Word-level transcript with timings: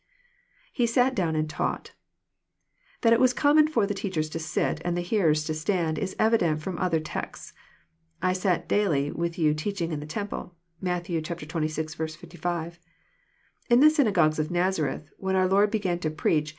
[He 0.73 0.87
sat 0.87 1.15
dovon, 1.15 1.35
and 1.35 1.47
taught.] 1.47 1.91
That 3.01 3.13
It 3.13 3.19
was 3.19 3.35
common 3.35 3.67
for 3.67 3.85
the 3.85 3.93
teachers 3.93 4.31
to 4.31 4.39
sit, 4.39 4.81
and 4.83 4.97
the 4.97 5.01
hearers 5.01 5.43
to 5.43 5.53
stand. 5.53 5.99
Is 5.99 6.15
evident 6.17 6.59
f^om 6.61 6.73
other 6.79 6.99
texts. 6.99 7.53
<< 7.89 8.19
I 8.29 8.33
sat 8.33 8.67
dally 8.67 9.11
with 9.11 9.37
you 9.37 9.53
teaching 9.53 9.91
in 9.91 9.99
the 9.99 10.07
temple." 10.07 10.55
TMatt. 10.81 11.05
xxvi. 11.21 12.09
65.) 12.09 12.79
In 13.69 13.79
the 13.79 13.91
synagogues 13.91 14.39
of 14.39 14.49
Nazareth, 14.49 15.11
when 15.17 15.35
our 15.35 15.47
Lord 15.47 15.71
oegan 15.71 16.01
to 16.01 16.09
preach. 16.09 16.49